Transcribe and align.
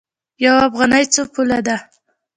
یوه 0.43 0.61
افغانۍ 0.69 1.03
څو 1.13 1.21
پوله 1.33 1.59
ده؟ 1.67 1.77